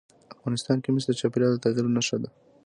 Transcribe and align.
افغانستان 0.37 0.77
کې 0.83 0.89
مس 0.93 1.03
د 1.07 1.11
چاپېریال 1.19 1.51
د 1.53 1.61
تغیر 1.65 1.85
نښه 1.95 2.17
ده. 2.21 2.29